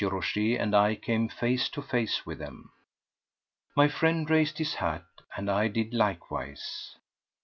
[0.03, 2.71] Rochez and I—came face to face with them.
[3.77, 5.05] My friend raised his hat,
[5.37, 6.95] and I did likewise.